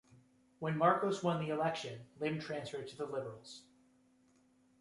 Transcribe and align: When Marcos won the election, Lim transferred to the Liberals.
When 0.57 0.77
Marcos 0.79 1.21
won 1.21 1.45
the 1.45 1.51
election, 1.53 1.99
Lim 2.19 2.39
transferred 2.39 2.87
to 2.87 2.97
the 2.97 3.05
Liberals. 3.05 3.61